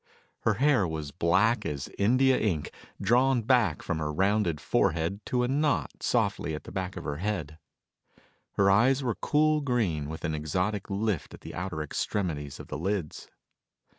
Her 0.39 0.55
hair 0.55 0.87
was 0.87 1.11
black 1.11 1.63
as 1.63 1.87
India 1.95 2.35
ink, 2.39 2.71
drawn 2.99 3.43
back 3.43 3.83
from 3.83 3.99
her 3.99 4.11
rounded 4.11 4.59
forehead 4.59 5.23
to 5.27 5.47
knot 5.47 6.01
softly 6.01 6.55
at 6.55 6.63
the 6.63 6.71
back 6.71 6.97
of 6.97 7.03
her 7.03 7.17
head. 7.17 7.59
Her 8.53 8.71
eyes 8.71 9.03
were 9.03 9.13
cool 9.13 9.61
green 9.61 10.09
with 10.09 10.25
an 10.25 10.33
exotic 10.33 10.89
lift 10.89 11.35
at 11.35 11.41
the 11.41 11.53
outer 11.53 11.83
extremities 11.83 12.59
of 12.59 12.67
the 12.67 12.79
lids. 12.79 13.29